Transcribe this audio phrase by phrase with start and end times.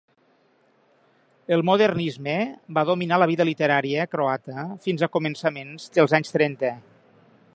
[1.57, 2.33] El modernisme
[2.79, 6.75] va dominar la vida literària croata fins a començaments dels anys trenta.